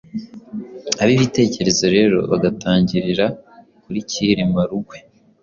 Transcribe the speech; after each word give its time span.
Ab'Ibitekerezo 1.01 1.85
rero 1.95 2.17
bagatangirira 2.31 3.25
kuri 3.83 3.99
Cyirima 4.11 4.61
Rugwe, 4.69 4.97